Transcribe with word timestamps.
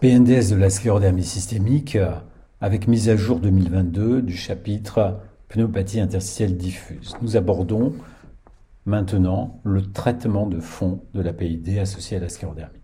PNDS 0.00 0.50
de 0.50 0.56
la 0.56 0.70
sclérodermie 0.70 1.24
systémique 1.24 1.96
euh, 1.96 2.12
avec 2.60 2.86
mise 2.86 3.08
à 3.08 3.16
jour 3.16 3.40
2022 3.40 4.22
du 4.22 4.36
chapitre 4.36 5.18
pneumopathie 5.48 6.00
interstitielle 6.00 6.56
diffuse. 6.56 7.16
Nous 7.20 7.36
abordons 7.36 7.92
maintenant 8.86 9.60
le 9.64 9.82
traitement 9.82 10.46
de 10.46 10.60
fond 10.60 11.02
de 11.14 11.20
la 11.20 11.32
PID 11.32 11.78
associé 11.78 12.16
à 12.16 12.20
la 12.20 12.28
sclérodermie. 12.28 12.77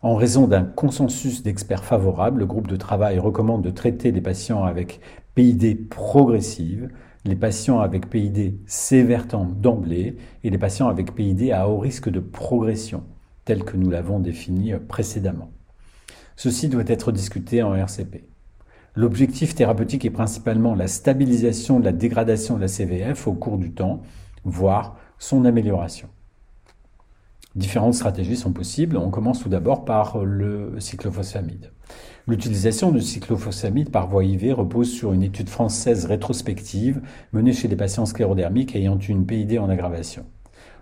En 0.00 0.14
raison 0.14 0.46
d'un 0.46 0.62
consensus 0.62 1.42
d'experts 1.42 1.84
favorables, 1.84 2.38
le 2.38 2.46
groupe 2.46 2.68
de 2.68 2.76
travail 2.76 3.18
recommande 3.18 3.62
de 3.62 3.70
traiter 3.70 4.12
les 4.12 4.20
patients 4.20 4.62
avec 4.62 5.00
PID 5.34 5.88
progressive, 5.88 6.88
les 7.24 7.34
patients 7.34 7.80
avec 7.80 8.08
PID 8.08 8.60
sévère 8.66 9.26
d'emblée 9.26 10.16
et 10.44 10.50
les 10.50 10.58
patients 10.58 10.88
avec 10.88 11.16
PID 11.16 11.50
à 11.50 11.68
haut 11.68 11.78
risque 11.78 12.08
de 12.10 12.20
progression, 12.20 13.02
tel 13.44 13.64
que 13.64 13.76
nous 13.76 13.90
l'avons 13.90 14.20
défini 14.20 14.72
précédemment. 14.86 15.50
Ceci 16.36 16.68
doit 16.68 16.84
être 16.86 17.10
discuté 17.10 17.64
en 17.64 17.74
RCP. 17.74 18.28
L'objectif 18.94 19.56
thérapeutique 19.56 20.04
est 20.04 20.10
principalement 20.10 20.76
la 20.76 20.86
stabilisation 20.86 21.80
de 21.80 21.84
la 21.84 21.92
dégradation 21.92 22.54
de 22.54 22.60
la 22.60 22.68
CVF 22.68 23.26
au 23.26 23.32
cours 23.32 23.58
du 23.58 23.72
temps, 23.72 24.02
voire 24.44 24.96
son 25.18 25.44
amélioration. 25.44 26.08
Différentes 27.58 27.94
stratégies 27.94 28.36
sont 28.36 28.52
possibles. 28.52 28.96
On 28.96 29.10
commence 29.10 29.40
tout 29.40 29.48
d'abord 29.48 29.84
par 29.84 30.24
le 30.24 30.78
cyclophosphamide. 30.78 31.72
L'utilisation 32.28 32.92
du 32.92 33.00
cyclophosphamide 33.00 33.90
par 33.90 34.06
voie 34.06 34.22
IV 34.22 34.54
repose 34.54 34.92
sur 34.92 35.12
une 35.12 35.24
étude 35.24 35.48
française 35.48 36.04
rétrospective 36.04 37.00
menée 37.32 37.52
chez 37.52 37.66
des 37.66 37.74
patients 37.74 38.06
sclérodermiques 38.06 38.76
ayant 38.76 38.96
une 38.96 39.26
PID 39.26 39.58
en 39.58 39.68
aggravation. 39.68 40.24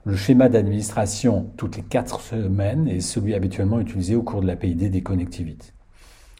Le 0.04 0.16
schéma 0.16 0.50
d'administration 0.50 1.50
toutes 1.56 1.78
les 1.78 1.82
4 1.82 2.20
semaines 2.20 2.88
est 2.88 3.00
celui 3.00 3.34
habituellement 3.34 3.80
utilisé 3.80 4.14
au 4.14 4.22
cours 4.22 4.42
de 4.42 4.46
la 4.46 4.56
PID 4.56 4.90
des 4.90 5.02
connectivités. 5.02 5.72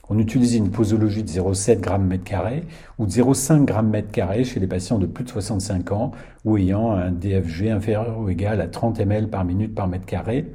On 0.09 0.19
utilise 0.19 0.55
une 0.55 0.71
posologie 0.71 1.25
de 1.25 1.29
0,7 1.29 1.83
g/m2 1.83 2.63
ou 2.99 3.07
de 3.07 3.11
0,5 3.11 3.67
g/m2 3.67 4.45
chez 4.45 4.61
les 4.61 4.67
patients 4.67 4.99
de 4.99 5.07
plus 5.07 5.25
de 5.25 5.31
65 5.31 5.93
ans 5.93 6.13
ou 6.45 6.57
ayant 6.57 6.93
un 6.93 7.11
DFG 7.11 7.71
inférieur 7.71 8.21
ou 8.21 8.29
égal 8.29 8.61
à 8.61 8.69
30 8.69 9.01
ml 9.01 9.29
par 9.29 9.45
minute 9.45 9.75
par 9.75 9.89
mètre 9.89 10.07
carré, 10.07 10.53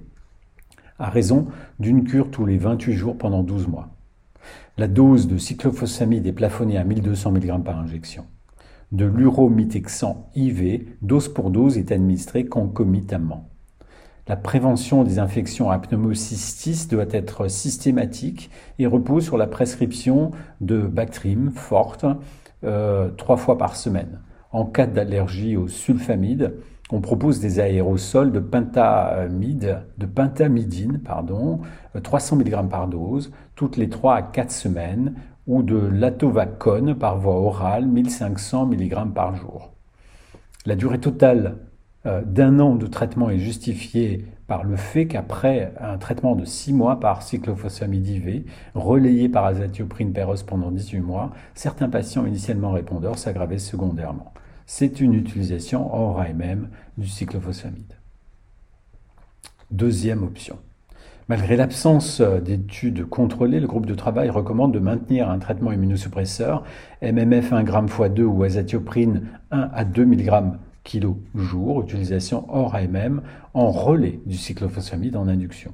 à 0.99 1.09
raison 1.09 1.47
d'une 1.79 2.03
cure 2.03 2.31
tous 2.31 2.45
les 2.45 2.57
28 2.57 2.93
jours 2.93 3.17
pendant 3.17 3.43
12 3.43 3.67
mois. 3.67 3.89
La 4.77 4.87
dose 4.87 5.27
de 5.27 5.37
cyclophosphamide 5.37 6.25
est 6.27 6.33
plafonnée 6.33 6.77
à 6.77 6.83
1200 6.83 7.31
mg 7.33 7.63
par 7.63 7.77
injection 7.77 8.25
de 8.91 9.05
l'uromitexan 9.05 10.29
IV, 10.35 10.81
dose 11.01 11.33
pour 11.33 11.49
dose, 11.49 11.77
est 11.77 11.91
administrée 11.91 12.45
concomitamment. 12.45 13.50
La 14.27 14.35
prévention 14.35 15.03
des 15.03 15.17
infections 15.19 15.71
à 15.71 15.79
pneumocystis 15.79 16.87
doit 16.89 17.05
être 17.11 17.47
systématique 17.47 18.51
et 18.77 18.85
repose 18.85 19.23
sur 19.23 19.37
la 19.37 19.47
prescription 19.47 20.31
de 20.61 20.81
Bactrim 20.81 21.51
forte 21.51 22.05
euh, 22.63 23.09
trois 23.17 23.37
fois 23.37 23.57
par 23.57 23.75
semaine. 23.75 24.19
En 24.51 24.65
cas 24.65 24.85
d'allergie 24.85 25.57
au 25.57 25.67
sulfamide, 25.67 26.53
on 26.91 27.01
propose 27.01 27.39
des 27.39 27.59
aérosols 27.59 28.31
de 28.31 28.39
pentamide, 28.39 29.79
de 29.97 30.05
pentamidine, 30.05 30.99
pardon, 30.99 31.61
300 32.01 32.35
euh, 32.35 32.43
mg 32.43 32.69
par 32.69 32.87
dose, 32.87 33.31
toutes 33.55 33.77
les 33.77 33.89
3 33.89 34.15
à 34.15 34.21
4 34.21 34.51
semaines, 34.51 35.15
ou 35.47 35.63
de 35.63 35.77
l'atovacone 35.77 36.95
par 36.95 37.17
voie 37.17 37.39
orale 37.39 37.87
1500 37.87 38.67
mg 38.67 39.13
par 39.13 39.35
jour. 39.35 39.71
La 40.65 40.75
durée 40.75 40.99
totale 40.99 41.57
d'un 42.05 42.59
an 42.59 42.75
de 42.75 42.87
traitement 42.87 43.29
est 43.29 43.37
justifiée 43.37 44.25
par 44.47 44.63
le 44.63 44.75
fait 44.75 45.07
qu'après 45.07 45.73
un 45.79 45.97
traitement 45.97 46.35
de 46.35 46.43
6 46.43 46.73
mois 46.73 46.99
par 46.99 47.21
cyclophosphamide 47.21 48.07
IV, 48.07 48.43
relayé 48.75 49.29
par 49.29 49.45
azatioprine 49.45 50.11
péros 50.11 50.35
pendant 50.45 50.71
18 50.71 50.99
mois, 50.99 51.31
certains 51.53 51.89
patients 51.89 52.25
initialement 52.25 52.71
répondeurs 52.71 53.17
s'aggravaient 53.17 53.59
secondairement. 53.59 54.33
C'est 54.65 54.99
une 54.99 55.13
utilisation 55.13 55.93
hors 55.93 56.19
AMM 56.19 56.69
du 56.97 57.07
cyclophosphamide. 57.07 57.93
Deuxième 59.69 60.23
option. 60.23 60.57
Malgré 61.29 61.55
l'absence 61.55 62.19
euh, 62.19 62.41
d'études 62.41 63.05
contrôlées, 63.05 63.61
le 63.61 63.67
groupe 63.67 63.85
de 63.85 63.95
travail 63.95 64.29
recommande 64.29 64.73
de 64.73 64.79
maintenir 64.79 65.29
un 65.29 65.39
traitement 65.39 65.71
immunosuppresseur, 65.71 66.65
MMF 67.01 67.53
1 67.53 67.65
g 67.65 67.71
x 67.71 68.11
2 68.15 68.23
ou 68.25 68.43
azatioprine 68.43 69.29
1 69.51 69.69
à 69.73 69.85
2 69.85 70.03
mg 70.03 70.57
kg 70.83 71.15
jour, 71.35 71.81
utilisation 71.81 72.45
hors 72.53 72.75
AMM, 72.75 73.21
en 73.53 73.71
relais 73.71 74.19
du 74.25 74.37
cyclophosphamide 74.37 75.15
en 75.15 75.27
induction. 75.27 75.73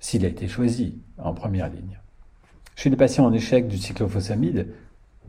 S'il 0.00 0.24
a 0.24 0.28
été 0.28 0.48
choisi 0.48 0.98
en 1.18 1.34
première 1.34 1.68
ligne. 1.68 1.98
Chez 2.74 2.90
les 2.90 2.96
patients 2.96 3.24
en 3.24 3.32
échec 3.32 3.68
du 3.68 3.78
cyclophosphamide, 3.78 4.68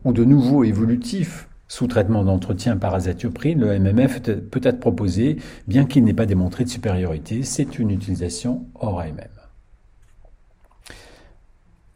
ou 0.04 0.12
de 0.12 0.24
nouveau 0.24 0.64
évolutifs 0.64 1.48
sous 1.66 1.86
traitement 1.86 2.24
d'entretien 2.24 2.76
par 2.76 2.94
azatioprine, 2.94 3.60
le 3.60 3.78
MMF 3.78 4.22
peut 4.22 4.60
être 4.62 4.80
proposé, 4.80 5.36
bien 5.66 5.84
qu'il 5.84 6.04
n'ait 6.04 6.14
pas 6.14 6.26
démontré 6.26 6.64
de 6.64 6.70
supériorité. 6.70 7.42
C'est 7.42 7.78
une 7.78 7.90
utilisation 7.90 8.66
hors 8.74 9.00
AMM. 9.00 9.28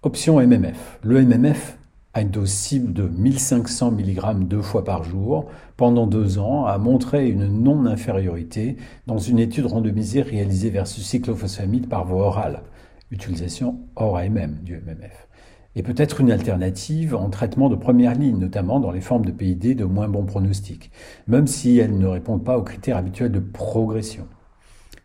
Option 0.02 0.40
MMF. 0.40 0.98
Le 1.02 1.24
MMF 1.24 1.78
a 2.14 2.20
une 2.20 2.30
dose 2.30 2.50
cible 2.50 2.92
de 2.92 3.08
1500 3.08 3.92
mg 3.92 4.46
deux 4.46 4.62
fois 4.62 4.84
par 4.84 5.02
jour 5.02 5.46
pendant 5.76 6.06
deux 6.06 6.38
ans, 6.38 6.66
a 6.66 6.76
montré 6.78 7.28
une 7.28 7.46
non-infériorité 7.46 8.76
dans 9.06 9.18
une 9.18 9.38
étude 9.38 9.66
randomisée 9.66 10.22
réalisée 10.22 10.70
versus 10.70 11.04
cyclophosphamide 11.04 11.88
par 11.88 12.04
voie 12.04 12.26
orale. 12.26 12.62
Utilisation 13.10 13.80
hors 13.96 14.16
AMM 14.16 14.58
du 14.62 14.74
MMF 14.76 15.28
et 15.74 15.82
peut 15.82 15.94
être 15.96 16.20
une 16.20 16.30
alternative 16.30 17.14
en 17.14 17.30
traitement 17.30 17.70
de 17.70 17.76
première 17.76 18.14
ligne, 18.14 18.38
notamment 18.38 18.80
dans 18.80 18.90
les 18.90 19.00
formes 19.00 19.24
de 19.24 19.30
PID 19.30 19.74
de 19.76 19.84
moins 19.84 20.08
bon 20.08 20.24
pronostic, 20.24 20.90
même 21.28 21.46
si 21.46 21.78
elles 21.78 21.96
ne 21.96 22.06
répondent 22.06 22.44
pas 22.44 22.58
aux 22.58 22.62
critères 22.62 22.98
habituels 22.98 23.32
de 23.32 23.40
progression. 23.40 24.26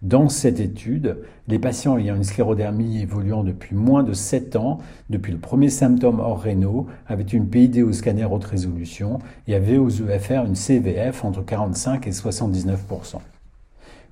Dans 0.03 0.29
cette 0.29 0.59
étude, 0.59 1.17
les 1.47 1.57
patients 1.57 1.97
ayant 1.97 2.15
une 2.15 2.23
sclérodermie 2.23 3.01
évoluant 3.01 3.43
depuis 3.43 3.75
moins 3.75 4.03
de 4.03 4.13
7 4.13 4.55
ans, 4.55 4.77
depuis 5.09 5.31
le 5.31 5.39
premier 5.39 5.69
symptôme 5.69 6.19
hors 6.19 6.39
rénaux, 6.39 6.87
avaient 7.07 7.23
une 7.23 7.49
PID 7.49 7.81
au 7.83 7.93
scanner 7.93 8.25
haute 8.25 8.45
résolution 8.45 9.19
et 9.47 9.55
avaient 9.55 9.77
aux 9.77 9.89
EFR 9.89 10.45
une 10.45 10.55
CVF 10.55 11.25
entre 11.25 11.43
45 11.43 12.05
et 12.05 12.11
79% 12.11 13.19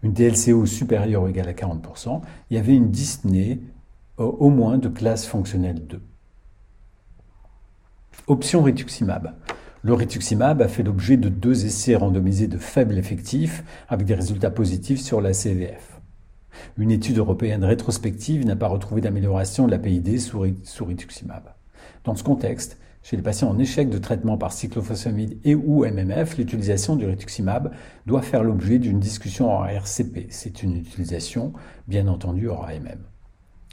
une 0.05 0.13
DLCO 0.13 0.65
supérieure 0.67 1.23
ou 1.23 1.27
égale 1.27 1.49
à 1.49 1.53
40%, 1.53 2.21
il 2.49 2.57
y 2.57 2.59
avait 2.59 2.75
une 2.75 2.91
dyspnée 2.91 3.59
au 4.17 4.49
moins 4.49 4.77
de 4.77 4.87
classe 4.87 5.25
fonctionnelle 5.25 5.85
2. 5.87 6.01
Option 8.27 8.61
rituximab. 8.61 9.33
Le 9.85 9.93
rituximab 9.93 10.63
a 10.63 10.67
fait 10.67 10.81
l'objet 10.81 11.15
de 11.15 11.29
deux 11.29 11.67
essais 11.67 11.95
randomisés 11.95 12.47
de 12.47 12.57
faible 12.57 12.97
effectif 12.97 13.63
avec 13.87 14.07
des 14.07 14.15
résultats 14.15 14.49
positifs 14.49 14.99
sur 14.99 15.21
la 15.21 15.31
CVF. 15.31 16.01
Une 16.79 16.89
étude 16.89 17.19
européenne 17.19 17.63
rétrospective 17.63 18.47
n'a 18.47 18.55
pas 18.55 18.67
retrouvé 18.67 19.01
d'amélioration 19.01 19.67
de 19.67 19.71
la 19.71 19.77
PID 19.77 20.19
sous, 20.19 20.85
rituximab. 20.85 21.53
Dans 22.03 22.15
ce 22.15 22.23
contexte, 22.23 22.79
chez 23.03 23.15
les 23.15 23.21
patients 23.21 23.51
en 23.51 23.59
échec 23.59 23.91
de 23.91 23.99
traitement 23.99 24.39
par 24.39 24.53
cyclophosphamide 24.53 25.37
et 25.43 25.53
ou 25.53 25.85
MMF, 25.85 26.39
l'utilisation 26.39 26.95
du 26.95 27.05
rituximab 27.05 27.71
doit 28.07 28.23
faire 28.23 28.41
l'objet 28.43 28.79
d'une 28.79 28.99
discussion 28.99 29.51
en 29.51 29.67
RCP. 29.67 30.25
C'est 30.31 30.63
une 30.63 30.77
utilisation, 30.77 31.53
bien 31.87 32.07
entendu, 32.07 32.47
hors 32.47 32.65
AMM. 32.65 33.03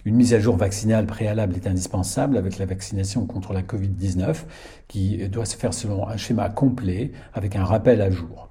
Une 0.04 0.16
mise 0.16 0.34
à 0.34 0.40
jour 0.40 0.56
vaccinale 0.56 1.06
préalable 1.06 1.54
est 1.54 1.68
indispensable 1.68 2.36
avec 2.36 2.58
la 2.58 2.66
vaccination 2.66 3.24
contre 3.24 3.52
la 3.52 3.62
Covid-19 3.62 4.44
qui 4.88 5.28
doit 5.28 5.44
se 5.44 5.56
faire 5.56 5.72
selon 5.72 6.08
un 6.08 6.16
schéma 6.16 6.48
complet 6.48 7.12
avec 7.34 7.54
un 7.54 7.64
rappel 7.64 8.00
à 8.00 8.10
jour. 8.10 8.48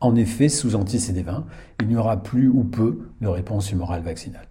En 0.00 0.16
effet, 0.16 0.48
sous 0.48 0.74
anti-CD20, 0.74 1.44
il 1.80 1.86
n'y 1.86 1.96
aura 1.96 2.20
plus 2.20 2.48
ou 2.48 2.64
peu 2.64 3.10
de 3.20 3.28
réponse 3.28 3.70
humorale 3.70 4.02
vaccinale. 4.02 4.48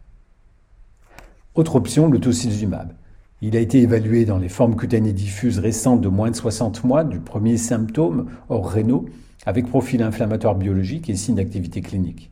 Autre 1.54 1.76
option, 1.76 2.10
le 2.10 2.20
tocilizumab. 2.20 2.94
Il 3.42 3.58
a 3.58 3.60
été 3.60 3.82
évalué 3.82 4.24
dans 4.24 4.38
les 4.38 4.48
formes 4.48 4.78
cutanées 4.78 5.12
diffuses 5.12 5.60
récentes 5.60 6.00
de 6.00 6.08
moins 6.08 6.32
de 6.32 6.36
60 6.36 6.86
mois 6.86 7.04
du 7.04 7.20
premier 7.20 7.58
symptôme 7.58 8.32
hors 8.48 8.70
rénaux 8.70 9.06
avec 9.46 9.68
profil 9.68 10.02
inflammatoire 10.02 10.56
biologique 10.56 11.10
et 11.10 11.18
signe 11.18 11.36
d'activité 11.36 11.82
clinique. 11.82 12.31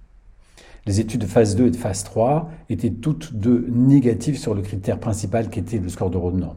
Les 0.85 0.99
études 0.99 1.21
de 1.21 1.25
phase 1.25 1.55
2 1.55 1.67
et 1.67 1.71
de 1.71 1.75
phase 1.75 2.03
3 2.03 2.49
étaient 2.69 2.89
toutes 2.89 3.33
deux 3.33 3.67
négatives 3.69 4.37
sur 4.37 4.53
le 4.53 4.61
critère 4.61 4.99
principal 4.99 5.49
qui 5.49 5.59
était 5.59 5.77
le 5.77 5.89
score 5.89 6.09
de 6.09 6.17
Rodnan. 6.17 6.55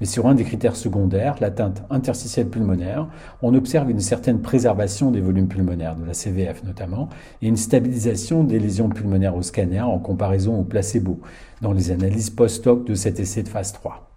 Mais 0.00 0.06
sur 0.06 0.26
un 0.26 0.34
des 0.34 0.44
critères 0.44 0.76
secondaires, 0.76 1.36
l'atteinte 1.40 1.82
interstitielle 1.90 2.48
pulmonaire, 2.48 3.08
on 3.42 3.54
observe 3.54 3.90
une 3.90 4.00
certaine 4.00 4.40
préservation 4.40 5.10
des 5.10 5.20
volumes 5.20 5.48
pulmonaires, 5.48 5.96
de 5.96 6.04
la 6.04 6.14
CVF 6.14 6.64
notamment, 6.64 7.08
et 7.42 7.48
une 7.48 7.56
stabilisation 7.56 8.44
des 8.44 8.58
lésions 8.58 8.88
pulmonaires 8.88 9.36
au 9.36 9.42
scanner 9.42 9.80
en 9.80 9.98
comparaison 9.98 10.58
au 10.58 10.64
placebo, 10.64 11.20
dans 11.60 11.72
les 11.72 11.90
analyses 11.90 12.30
post-hoc 12.30 12.86
de 12.86 12.94
cet 12.94 13.20
essai 13.20 13.42
de 13.42 13.48
phase 13.48 13.72
3. 13.72 14.09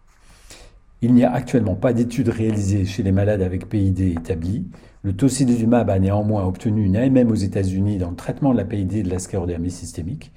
Il 1.03 1.13
n'y 1.13 1.25
a 1.25 1.33
actuellement 1.33 1.75
pas 1.75 1.91
d'études 1.91 2.29
réalisées 2.29 2.85
chez 2.85 3.03
les 3.03 3.11
malades 3.11 3.41
avec 3.41 3.67
PID 3.67 4.00
établis. 4.00 4.69
Le 5.01 5.11
tocilizumab 5.11 5.89
a 5.89 6.00
néanmoins 6.00 6.45
obtenu 6.45 6.85
une 6.85 6.95
AMM 6.95 7.29
aux 7.29 7.35
États-Unis 7.35 7.97
dans 7.97 8.11
le 8.11 8.15
traitement 8.15 8.53
de 8.53 8.57
la 8.57 8.63
PID 8.63 8.94
et 8.94 9.03
de 9.03 9.09
la 9.09 9.19
sclérodermie 9.19 9.69
systémique. 9.69 10.31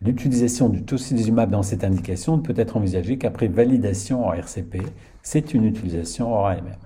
L'utilisation 0.00 0.68
du 0.68 0.84
tocilizumab 0.84 1.50
dans 1.50 1.64
cette 1.64 1.82
indication 1.82 2.36
ne 2.36 2.42
peut 2.42 2.54
être 2.56 2.76
envisagée 2.76 3.18
qu'après 3.18 3.48
validation 3.48 4.28
en 4.28 4.32
RCP. 4.32 4.80
C'est 5.24 5.54
une 5.54 5.64
utilisation 5.64 6.32
hors 6.32 6.46
AMM. 6.46 6.76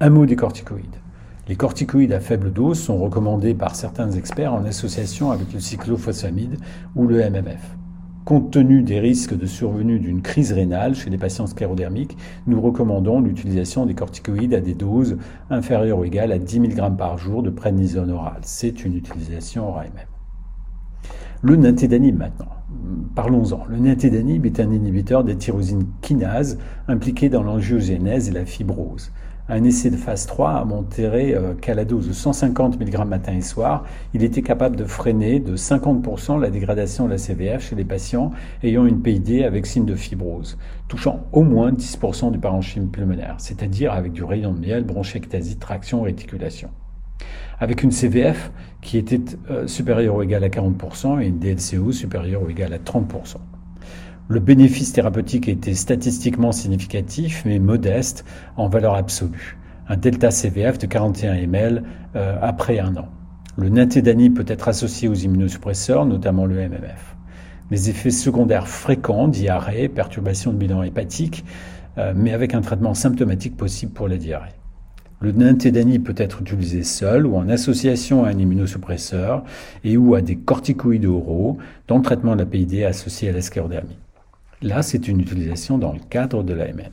Un 0.00 0.10
mot 0.10 0.26
des 0.26 0.36
corticoïdes. 0.36 1.00
Les 1.48 1.56
corticoïdes 1.56 2.12
à 2.12 2.20
faible 2.20 2.52
dose 2.52 2.78
sont 2.78 2.98
recommandés 2.98 3.54
par 3.54 3.76
certains 3.76 4.10
experts 4.10 4.52
en 4.52 4.66
association 4.66 5.30
avec 5.30 5.50
le 5.54 5.60
cyclophosphamide 5.60 6.58
ou 6.94 7.06
le 7.06 7.30
MMF. 7.30 7.76
Compte 8.26 8.50
tenu 8.50 8.82
des 8.82 8.98
risques 8.98 9.38
de 9.38 9.46
survenue 9.46 10.00
d'une 10.00 10.20
crise 10.20 10.50
rénale 10.50 10.96
chez 10.96 11.10
les 11.10 11.16
patients 11.16 11.46
sclérodermiques, 11.46 12.18
nous 12.48 12.60
recommandons 12.60 13.20
l'utilisation 13.20 13.86
des 13.86 13.94
corticoïdes 13.94 14.52
à 14.52 14.60
des 14.60 14.74
doses 14.74 15.16
inférieures 15.48 16.00
ou 16.00 16.04
égales 16.04 16.32
à 16.32 16.38
10 16.38 16.58
mg 16.58 16.96
par 16.96 17.18
jour 17.18 17.44
de 17.44 17.50
prénisone 17.50 18.10
orale. 18.10 18.40
C'est 18.42 18.84
une 18.84 18.96
utilisation 18.96 19.68
hors 19.68 19.78
AMM. 19.78 19.92
Le 21.42 21.54
nintédanib 21.54 22.18
maintenant. 22.18 22.48
Parlons-en. 23.14 23.64
Le 23.68 23.76
nintédanib 23.76 24.44
est 24.44 24.58
un 24.58 24.72
inhibiteur 24.72 25.22
des 25.22 25.36
tyrosine 25.36 25.86
kinase 26.00 26.58
impliqué 26.88 27.28
dans 27.28 27.44
l'angiogénèse 27.44 28.28
et 28.28 28.32
la 28.32 28.44
fibrose. 28.44 29.12
Un 29.48 29.62
essai 29.62 29.90
de 29.90 29.96
phase 29.96 30.26
3 30.26 30.50
a 30.54 30.64
montré 30.64 31.32
euh, 31.32 31.54
qu'à 31.54 31.74
la 31.74 31.84
dose 31.84 32.08
de 32.08 32.12
150 32.12 32.80
mg 32.80 33.06
matin 33.06 33.32
et 33.32 33.42
soir, 33.42 33.84
il 34.12 34.24
était 34.24 34.42
capable 34.42 34.74
de 34.74 34.84
freiner 34.84 35.38
de 35.38 35.56
50% 35.56 36.40
la 36.40 36.50
dégradation 36.50 37.04
de 37.04 37.10
la 37.10 37.18
CVF 37.18 37.68
chez 37.68 37.76
les 37.76 37.84
patients 37.84 38.32
ayant 38.64 38.86
une 38.86 39.02
PID 39.02 39.44
avec 39.44 39.66
signe 39.66 39.84
de 39.84 39.94
fibrose, 39.94 40.58
touchant 40.88 41.26
au 41.30 41.44
moins 41.44 41.70
10% 41.70 42.32
du 42.32 42.40
parenchyme 42.40 42.88
pulmonaire, 42.88 43.36
c'est-à-dire 43.38 43.92
avec 43.92 44.12
du 44.12 44.24
rayon 44.24 44.52
de 44.52 44.58
miel, 44.58 44.82
bronchectasie, 44.82 45.58
traction, 45.58 46.02
réticulation. 46.02 46.70
Avec 47.60 47.84
une 47.84 47.92
CVF 47.92 48.50
qui 48.82 48.98
était 48.98 49.20
euh, 49.50 49.68
supérieure 49.68 50.16
ou 50.16 50.22
égale 50.22 50.42
à 50.42 50.48
40% 50.48 51.22
et 51.22 51.26
une 51.28 51.38
DLCO 51.38 51.92
supérieure 51.92 52.42
ou 52.42 52.50
égale 52.50 52.72
à 52.72 52.78
30%. 52.78 53.36
Le 54.28 54.40
bénéfice 54.40 54.92
thérapeutique 54.92 55.48
était 55.48 55.74
statistiquement 55.74 56.50
significatif, 56.50 57.44
mais 57.46 57.60
modeste 57.60 58.24
en 58.56 58.68
valeur 58.68 58.96
absolue. 58.96 59.56
Un 59.88 59.96
delta 59.96 60.32
CVF 60.32 60.78
de 60.78 60.86
41 60.86 61.34
ml 61.34 61.84
euh, 62.16 62.36
après 62.42 62.80
un 62.80 62.96
an. 62.96 63.06
Le 63.56 63.68
nintédanib 63.68 64.34
peut 64.34 64.44
être 64.48 64.66
associé 64.66 65.06
aux 65.06 65.14
immunosuppresseurs, 65.14 66.06
notamment 66.06 66.44
le 66.44 66.56
MMF. 66.56 67.16
Les 67.70 67.88
effets 67.88 68.10
secondaires 68.10 68.66
fréquents, 68.66 69.28
diarrhée, 69.28 69.88
perturbation 69.88 70.52
de 70.52 70.58
bilan 70.58 70.82
hépatique, 70.82 71.44
euh, 71.96 72.12
mais 72.16 72.32
avec 72.32 72.52
un 72.54 72.62
traitement 72.62 72.94
symptomatique 72.94 73.56
possible 73.56 73.92
pour 73.92 74.08
la 74.08 74.16
diarrhée. 74.16 74.56
Le 75.20 75.30
nintédanib 75.30 76.02
peut 76.02 76.14
être 76.16 76.40
utilisé 76.40 76.82
seul 76.82 77.26
ou 77.26 77.36
en 77.36 77.48
association 77.48 78.24
à 78.24 78.30
un 78.30 78.38
immunosuppresseur 78.38 79.44
et 79.84 79.96
ou 79.96 80.16
à 80.16 80.20
des 80.20 80.34
corticoïdes 80.34 81.06
oraux 81.06 81.58
dans 81.86 81.98
le 81.98 82.02
traitement 82.02 82.34
de 82.34 82.40
la 82.40 82.46
PID 82.46 82.82
associé 82.82 83.28
à 83.28 83.32
la 83.32 83.40
sclérodermie. 83.40 83.96
Là, 84.62 84.82
c'est 84.82 85.08
une 85.08 85.20
utilisation 85.20 85.78
dans 85.78 85.92
le 85.92 86.00
cadre 86.10 86.42
de 86.42 86.54
l'AMM. 86.54 86.90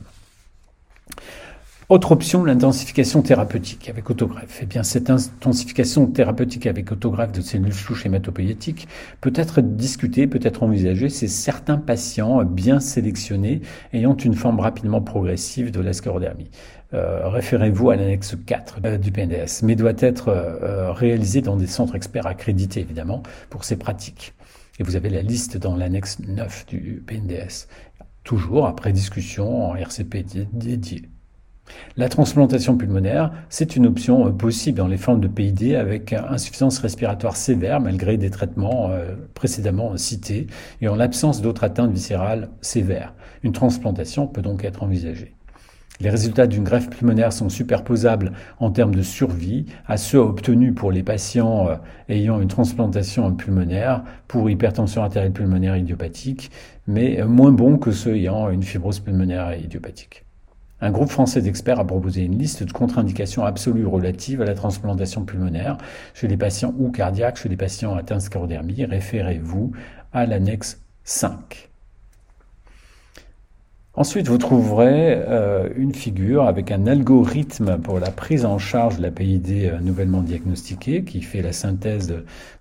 Autre 1.90 2.12
option, 2.12 2.44
l'intensification 2.44 3.20
thérapeutique 3.20 3.90
avec 3.90 4.08
autogreffe. 4.08 4.60
Eh 4.62 4.66
bien, 4.66 4.82
cette 4.82 5.10
intensification 5.10 6.06
thérapeutique 6.06 6.66
avec 6.66 6.90
autogreffe 6.90 7.32
de 7.32 7.42
cellules 7.42 7.74
souches 7.74 8.06
hématopoïétiques 8.06 8.88
peut 9.20 9.32
être 9.34 9.60
discutée, 9.60 10.26
peut 10.26 10.40
être 10.42 10.62
envisagée 10.62 11.10
chez 11.10 11.28
certains 11.28 11.76
patients 11.76 12.42
bien 12.42 12.80
sélectionnés 12.80 13.60
ayant 13.92 14.16
une 14.16 14.34
forme 14.34 14.60
rapidement 14.60 15.02
progressive 15.02 15.70
de 15.70 15.80
la 15.80 15.92
sclérodermie. 15.92 16.48
Euh, 16.94 17.28
référez-vous 17.28 17.90
à 17.90 17.96
l'annexe 17.96 18.36
4 18.46 18.78
euh, 18.84 18.98
du 18.98 19.10
PNDS, 19.10 19.62
mais 19.62 19.74
doit 19.74 19.92
être 19.98 20.28
euh, 20.28 20.92
réalisé 20.92 21.42
dans 21.42 21.56
des 21.56 21.66
centres 21.66 21.96
experts 21.96 22.26
accrédités, 22.26 22.80
évidemment, 22.80 23.22
pour 23.50 23.64
ces 23.64 23.76
pratiques. 23.76 24.32
Et 24.78 24.82
vous 24.82 24.96
avez 24.96 25.10
la 25.10 25.22
liste 25.22 25.56
dans 25.56 25.76
l'annexe 25.76 26.18
9 26.18 26.66
du 26.66 27.02
PNDS, 27.06 27.68
toujours 28.24 28.66
après 28.66 28.92
discussion 28.92 29.70
en 29.70 29.76
RCP 29.76 30.24
dédié. 30.52 31.08
La 31.96 32.08
transplantation 32.08 32.76
pulmonaire, 32.76 33.32
c'est 33.48 33.76
une 33.76 33.86
option 33.86 34.26
euh, 34.26 34.30
possible 34.30 34.78
dans 34.78 34.86
les 34.86 34.96
formes 34.96 35.20
de 35.20 35.28
PID 35.28 35.74
avec 35.74 36.12
insuffisance 36.12 36.78
respiratoire 36.78 37.36
sévère 37.36 37.80
malgré 37.80 38.18
des 38.18 38.30
traitements 38.30 38.90
euh, 38.90 39.14
précédemment 39.34 39.96
cités 39.96 40.46
et 40.80 40.88
en 40.88 40.96
l'absence 40.96 41.40
d'autres 41.40 41.64
atteintes 41.64 41.92
viscérales 41.92 42.50
sévères. 42.60 43.14
Une 43.42 43.52
transplantation 43.52 44.26
peut 44.26 44.42
donc 44.42 44.64
être 44.64 44.82
envisagée. 44.82 45.34
Les 46.00 46.10
résultats 46.10 46.48
d'une 46.48 46.64
greffe 46.64 46.90
pulmonaire 46.90 47.32
sont 47.32 47.48
superposables 47.48 48.32
en 48.58 48.70
termes 48.70 48.94
de 48.94 49.02
survie 49.02 49.66
à 49.86 49.96
ceux 49.96 50.18
obtenus 50.18 50.74
pour 50.74 50.90
les 50.90 51.04
patients 51.04 51.68
euh, 51.68 51.76
ayant 52.08 52.40
une 52.40 52.48
transplantation 52.48 53.32
pulmonaire 53.32 54.02
pour 54.26 54.50
hypertension 54.50 55.02
artérielle 55.02 55.32
pulmonaire 55.32 55.76
idiopathique, 55.76 56.50
mais 56.88 57.22
moins 57.24 57.52
bons 57.52 57.78
que 57.78 57.92
ceux 57.92 58.16
ayant 58.16 58.50
une 58.50 58.64
fibrose 58.64 58.98
pulmonaire 58.98 59.56
idiopathique. 59.56 60.24
Un 60.80 60.90
groupe 60.90 61.08
français 61.08 61.40
d'experts 61.40 61.78
a 61.78 61.86
proposé 61.86 62.22
une 62.22 62.36
liste 62.36 62.64
de 62.64 62.72
contre-indications 62.72 63.44
absolues 63.44 63.86
relatives 63.86 64.42
à 64.42 64.44
la 64.44 64.54
transplantation 64.54 65.24
pulmonaire 65.24 65.78
chez 66.12 66.26
les 66.26 66.36
patients 66.36 66.74
ou 66.76 66.90
cardiaques, 66.90 67.36
chez 67.36 67.48
les 67.48 67.56
patients 67.56 67.94
atteints 67.94 68.16
de 68.16 68.20
sclérodermie. 68.20 68.84
Référez-vous 68.84 69.72
à 70.12 70.26
l'annexe 70.26 70.82
5. 71.04 71.70
Ensuite, 73.96 74.26
vous 74.26 74.38
trouverez 74.38 75.14
euh, 75.14 75.68
une 75.76 75.94
figure 75.94 76.48
avec 76.48 76.72
un 76.72 76.88
algorithme 76.88 77.78
pour 77.78 78.00
la 78.00 78.10
prise 78.10 78.44
en 78.44 78.58
charge 78.58 78.96
de 78.96 79.02
la 79.02 79.12
PID 79.12 79.50
euh, 79.50 79.78
nouvellement 79.78 80.22
diagnostiquée 80.22 81.04
qui 81.04 81.22
fait 81.22 81.42
la 81.42 81.52
synthèse 81.52 82.12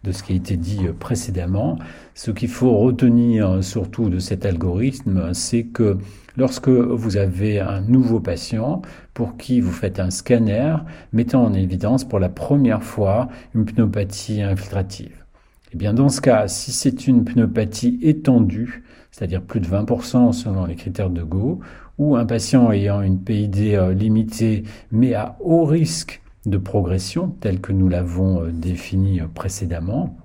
de, 0.03 0.11
ce 0.11 0.21
qui 0.21 0.33
a 0.33 0.35
été 0.35 0.57
dit 0.57 0.85
euh, 0.85 0.93
précédemment. 0.93 1.79
Ce 2.13 2.29
qu'il 2.29 2.49
faut 2.49 2.77
retenir 2.77 3.63
surtout 3.63 4.11
de 4.11 4.19
cet 4.19 4.45
algorithme, 4.45 5.33
c'est 5.33 5.63
que 5.63 5.97
lorsque 6.37 6.69
vous 6.69 7.17
avez 7.17 7.59
un 7.59 7.81
nouveau 7.81 8.19
patient 8.19 8.83
pour 9.15 9.35
qui 9.35 9.59
vous 9.59 9.71
faites 9.71 9.99
un 9.99 10.11
scanner 10.11 10.75
mettant 11.13 11.43
en 11.43 11.53
évidence 11.55 12.03
pour 12.03 12.19
la 12.19 12.29
première 12.29 12.83
fois 12.83 13.27
une 13.55 13.65
pneumopathie 13.65 14.43
infiltrative, 14.43 15.25
eh 15.73 15.77
bien 15.77 15.95
dans 15.95 16.09
ce 16.09 16.21
cas, 16.21 16.47
si 16.47 16.71
c'est 16.71 17.07
une 17.07 17.23
pneumopathie 17.23 17.97
étendue, 18.03 18.83
c'est-à-dire 19.13 19.43
plus 19.43 19.59
de 19.59 19.67
20% 19.67 20.33
selon 20.33 20.65
les 20.65 20.75
critères 20.75 21.11
de 21.11 21.21
Go, 21.21 21.59
ou 21.99 22.15
un 22.15 22.25
patient 22.25 22.71
ayant 22.71 23.01
une 23.01 23.19
PID 23.19 23.75
euh, 23.75 23.93
limitée 23.93 24.63
mais 24.91 25.13
à 25.13 25.37
haut 25.39 25.65
risque 25.65 26.21
de 26.47 26.57
progression, 26.57 27.29
tel 27.39 27.61
que 27.61 27.71
nous 27.71 27.87
l'avons 27.87 28.41
euh, 28.41 28.51
défini 28.51 29.21
euh, 29.21 29.27
précédemment, 29.33 30.17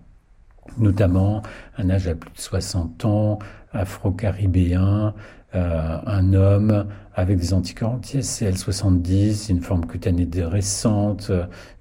notamment 0.78 1.42
un 1.76 1.90
âge 1.90 2.08
à 2.08 2.14
plus 2.14 2.30
de 2.30 2.38
60 2.38 3.04
ans, 3.04 3.38
afro-caribéen, 3.72 5.14
un 5.54 6.34
homme 6.34 6.86
avec 7.14 7.38
des 7.38 7.54
anticorps 7.54 7.92
anti-SCL70, 7.92 9.50
une 9.50 9.62
forme 9.62 9.86
cutanée 9.86 10.28
récente, 10.44 11.32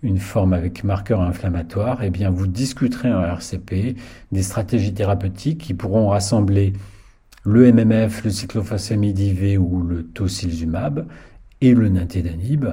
une 0.01 0.19
forme 0.19 0.53
avec 0.53 0.85
marqueur 0.85 1.21
inflammatoire, 1.21 2.01
eh 2.01 2.09
bien 2.09 2.29
vous 2.29 2.47
discuterez 2.47 3.13
en 3.13 3.21
RCP 3.21 3.97
des 4.31 4.41
stratégies 4.41 4.93
thérapeutiques 4.93 5.59
qui 5.59 5.73
pourront 5.73 6.07
rassembler 6.07 6.73
le 7.47 7.71
MMF, 7.71 8.25
le 8.25 8.29
cyclophosphamide 8.29 9.19
IV 9.19 9.61
ou 9.61 9.81
le 9.81 10.03
tocilizumab 10.03 11.07
et 11.61 11.73
le 11.73 11.87
nintédanib, 11.87 12.65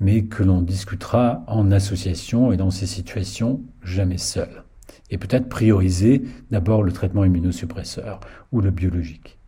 mais 0.00 0.24
que 0.24 0.42
l'on 0.42 0.62
discutera 0.62 1.44
en 1.48 1.70
association 1.70 2.50
et 2.50 2.56
dans 2.56 2.70
ces 2.70 2.86
situations 2.86 3.60
jamais 3.82 4.16
seul. 4.16 4.64
Et 5.10 5.18
peut-être 5.18 5.50
prioriser 5.50 6.22
d'abord 6.50 6.82
le 6.82 6.92
traitement 6.92 7.26
immunosuppresseur 7.26 8.20
ou 8.52 8.62
le 8.62 8.70
biologique. 8.70 9.38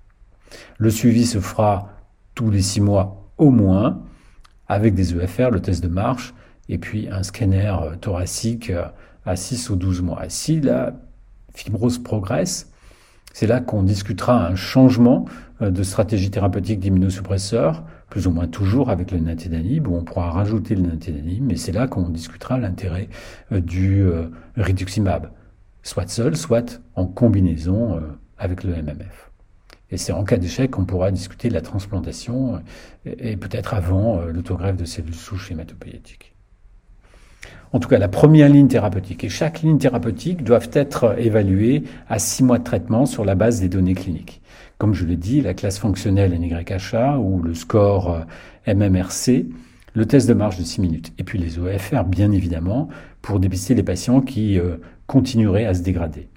Le 0.77 0.91
suivi 0.91 1.25
se 1.25 1.41
fera 1.41 1.89
tous 2.35 2.51
les 2.51 2.61
six 2.61 2.83
mois 2.83 3.33
au 3.39 3.51
moins, 3.51 4.03
avec 4.69 4.95
des 4.95 5.17
EFR, 5.17 5.49
le 5.51 5.61
test 5.61 5.83
de 5.83 5.89
marche, 5.89 6.35
et 6.69 6.77
puis 6.77 7.09
un 7.09 7.23
scanner 7.23 7.75
thoracique 8.03 8.71
à 9.25 9.35
6 9.35 9.71
ou 9.71 9.77
12 9.77 10.03
mois. 10.03 10.25
Si 10.29 10.61
la 10.61 10.93
fibrose 11.55 11.97
progresse, 11.97 12.71
c'est 13.35 13.49
là 13.49 13.61
qu'on 13.61 13.83
discutera 13.83 14.47
un 14.47 14.55
changement 14.55 15.27
euh, 15.61 15.71
de 15.71 15.83
stratégie 15.83 16.31
thérapeutique 16.31 16.79
d'immunosuppresseur, 16.79 17.83
plus 18.09 18.29
ou 18.29 18.31
moins 18.31 18.47
toujours 18.47 18.91
avec 18.91 19.11
le 19.11 19.19
nintédanib, 19.19 19.89
où 19.89 19.97
on 19.97 20.05
pourra 20.05 20.31
rajouter 20.31 20.77
le 20.77 20.83
nintédanib, 20.83 21.43
mais 21.43 21.57
c'est 21.57 21.73
là 21.73 21.89
qu'on 21.89 22.09
discutera 22.09 22.59
l'intérêt 22.59 23.09
euh, 23.51 23.61
du 23.61 24.03
euh, 24.03 24.29
rituximab, 24.57 25.31
soit 25.83 26.09
seul, 26.09 26.37
soit 26.37 26.81
en 26.95 27.07
combinaison 27.07 28.01
avec 28.39 28.63
le 28.63 28.73
MMF. 28.73 29.33
Et 29.91 29.97
c'est 29.97 30.13
en 30.13 30.23
cas 30.23 30.37
d'échec 30.37 30.71
qu'on 30.71 30.85
pourra 30.85 31.11
discuter 31.11 31.49
de 31.49 31.55
la 31.55 31.61
transplantation 31.61 32.63
et 33.05 33.37
peut-être 33.37 33.75
avant 33.75 34.23
l'autogreffe 34.23 34.77
de 34.77 34.85
cellules 34.85 35.15
souches 35.15 35.51
hématopoïétiques 35.51 36.34
en 37.73 37.81
tout 37.81 37.89
cas 37.89 37.99
la 37.99 38.09
première 38.09 38.49
ligne 38.49 38.69
thérapeutique. 38.69 39.25
Et 39.25 39.29
chaque 39.29 39.63
ligne 39.63 39.79
thérapeutique 39.79 40.45
doit 40.45 40.61
être 40.73 41.19
évaluée 41.19 41.83
à 42.09 42.19
six 42.19 42.45
mois 42.45 42.59
de 42.59 42.65
traitement 42.65 43.05
sur 43.05 43.25
la 43.25 43.35
base 43.35 43.61
des 43.61 43.69
données 43.69 43.95
cliniques. 43.95 44.41
comme 44.79 44.95
je 44.95 45.05
l'ai 45.05 45.17
dit, 45.17 45.41
la 45.41 45.55
classe 45.55 45.79
fonctionnelle 45.79 46.39
NYHA 46.39 47.19
ou 47.19 47.43
le 47.43 47.55
score 47.55 48.25
euh, 48.67 48.75
MMRC, 48.75 49.47
le 49.95 50.07
test 50.07 50.29
de 50.29 50.35
marche 50.35 50.59
de 50.59 50.65
6 50.65 50.81
minutes. 50.81 51.13
Et 51.19 51.25
puis 51.25 51.39
les 51.39 51.59
OFR, 51.59 52.05
bien 52.05 52.33
évidemment, 52.33 52.89
pour 53.23 53.41
dépister 53.41 53.75
les 53.75 53.83
patients 53.83 54.21
qui 54.21 54.59
euh, 54.59 54.77
continueraient 55.07 55.67
à 55.67 55.75
se 55.75 55.83
dégrader. 55.83 56.29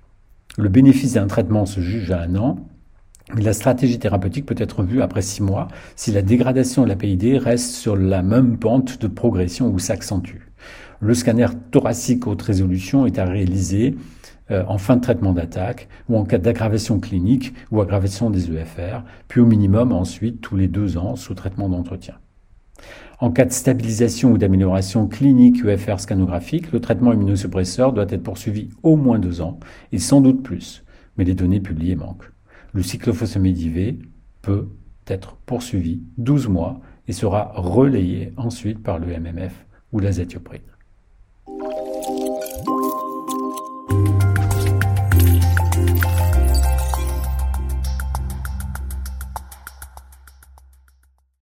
Le 0.57 0.69
bénéfice 0.69 1.13
d'un 1.13 1.27
traitement 1.27 1.65
se 1.65 1.81
juge 1.81 2.11
à 2.11 2.21
un 2.21 2.35
an, 2.35 2.57
mais 3.35 3.41
la 3.41 3.53
stratégie 3.53 3.99
thérapeutique 3.99 4.45
peut 4.45 4.55
être 4.57 4.83
vue 4.83 5.01
après 5.01 5.21
6 5.21 5.43
mois 5.43 5.67
si 5.95 6.11
la 6.11 6.21
dégradation 6.21 6.83
de 6.83 6.87
la 6.87 6.95
PID 6.95 7.37
reste 7.37 7.75
sur 7.75 7.95
la 7.95 8.23
même 8.23 8.57
pente 8.57 9.01
de 9.01 9.07
progression 9.07 9.69
ou 9.69 9.79
s'accentue. 9.79 10.46
Le 10.99 11.13
scanner 11.13 11.47
thoracique 11.69 12.25
haute 12.25 12.41
résolution 12.41 13.05
est 13.05 13.19
à 13.19 13.25
réaliser 13.25 13.95
euh, 14.49 14.63
en 14.67 14.79
fin 14.79 14.95
de 14.95 15.01
traitement 15.01 15.31
d'attaque 15.31 15.89
ou 16.09 16.17
en 16.17 16.23
cas 16.23 16.39
d'aggravation 16.39 16.99
clinique 16.99 17.53
ou 17.69 17.81
aggravation 17.81 18.31
des 18.31 18.49
EFR, 18.49 19.03
puis 19.27 19.39
au 19.39 19.45
minimum 19.45 19.91
ensuite 19.91 20.41
tous 20.41 20.55
les 20.55 20.67
deux 20.67 20.97
ans 20.97 21.15
sous 21.15 21.35
traitement 21.35 21.69
d'entretien. 21.69 22.15
En 23.19 23.29
cas 23.29 23.45
de 23.45 23.51
stabilisation 23.51 24.31
ou 24.31 24.37
d'amélioration 24.39 25.07
clinique 25.07 25.63
EFR 25.63 25.99
scanographique, 25.99 26.71
le 26.71 26.79
traitement 26.79 27.13
immunosuppresseur 27.13 27.93
doit 27.93 28.05
être 28.09 28.23
poursuivi 28.23 28.69
au 28.81 28.95
moins 28.95 29.19
deux 29.19 29.41
ans 29.41 29.59
et 29.91 29.99
sans 29.99 30.21
doute 30.21 30.41
plus, 30.41 30.83
mais 31.17 31.25
les 31.25 31.35
données 31.35 31.59
publiées 31.59 31.95
manquent. 31.95 32.31
Le 32.73 32.81
cyclophosphamide 32.81 33.99
peut 34.41 34.69
être 35.05 35.35
poursuivi 35.45 36.01
12 36.17 36.47
mois 36.47 36.79
et 37.07 37.13
sera 37.13 37.51
relayé 37.55 38.33
ensuite 38.35 38.81
par 38.81 38.97
le 38.97 39.07
MMF 39.07 39.65
ou 39.91 39.99
l'azatioprine. 39.99 40.61